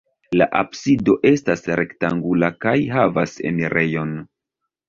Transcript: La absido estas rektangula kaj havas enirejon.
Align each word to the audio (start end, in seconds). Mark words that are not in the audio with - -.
La 0.39 0.45
absido 0.59 1.15
estas 1.31 1.63
rektangula 1.81 2.51
kaj 2.67 2.75
havas 2.97 3.37
enirejon. 3.51 4.19